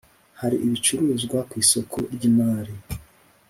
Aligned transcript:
Hari 0.39 0.55
Ibicuruzwa 0.65 1.37
ku 1.49 1.53
isoko 1.63 1.97
ry 2.13 2.23
‘imari. 2.29 2.73